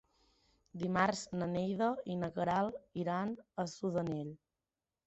Dimarts 0.83 1.21
na 1.35 1.49
Neida 1.53 1.91
i 2.15 2.17
na 2.25 2.33
Queralt 2.39 2.81
iran 3.05 3.39
a 3.67 3.69
Sudanell. 3.79 4.35